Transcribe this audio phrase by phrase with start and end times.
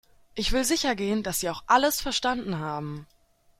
[0.33, 3.05] Ich will sicher gehen, dass Sie auch alles verstanden haben.